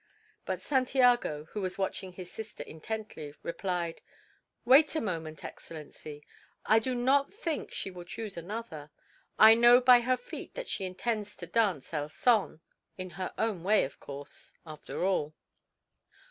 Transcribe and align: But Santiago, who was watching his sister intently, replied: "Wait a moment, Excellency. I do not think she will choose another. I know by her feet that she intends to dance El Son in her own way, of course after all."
But 0.47 0.59
Santiago, 0.59 1.45
who 1.51 1.61
was 1.61 1.77
watching 1.77 2.13
his 2.13 2.31
sister 2.31 2.63
intently, 2.63 3.35
replied: 3.43 4.01
"Wait 4.65 4.95
a 4.95 4.99
moment, 4.99 5.45
Excellency. 5.45 6.25
I 6.65 6.79
do 6.79 6.95
not 6.95 7.31
think 7.31 7.71
she 7.71 7.91
will 7.91 8.03
choose 8.05 8.35
another. 8.35 8.89
I 9.37 9.53
know 9.53 9.79
by 9.79 9.99
her 9.99 10.17
feet 10.17 10.55
that 10.55 10.67
she 10.69 10.85
intends 10.85 11.35
to 11.35 11.45
dance 11.45 11.93
El 11.93 12.09
Son 12.09 12.61
in 12.97 13.11
her 13.11 13.31
own 13.37 13.61
way, 13.63 13.83
of 13.83 13.99
course 13.99 14.53
after 14.65 15.03
all." 15.05 15.35